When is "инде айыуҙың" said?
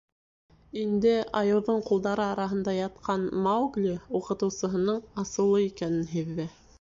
0.83-1.83